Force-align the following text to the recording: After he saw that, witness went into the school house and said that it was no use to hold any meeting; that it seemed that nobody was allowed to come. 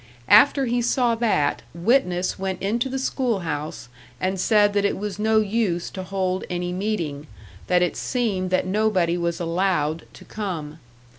After 0.29 0.65
he 0.65 0.81
saw 0.81 1.13
that, 1.13 1.61
witness 1.75 2.39
went 2.39 2.59
into 2.59 2.89
the 2.89 2.97
school 2.97 3.41
house 3.41 3.87
and 4.19 4.39
said 4.39 4.73
that 4.73 4.83
it 4.83 4.97
was 4.97 5.19
no 5.19 5.39
use 5.41 5.91
to 5.91 6.01
hold 6.01 6.43
any 6.49 6.73
meeting; 6.73 7.27
that 7.67 7.83
it 7.83 7.95
seemed 7.95 8.49
that 8.49 8.65
nobody 8.65 9.15
was 9.15 9.39
allowed 9.39 10.07
to 10.15 10.25
come. 10.25 10.79